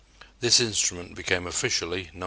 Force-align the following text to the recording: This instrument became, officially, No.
This 0.39 0.59
instrument 0.59 1.13
became, 1.13 1.45
officially, 1.45 2.09
No. 2.11 2.19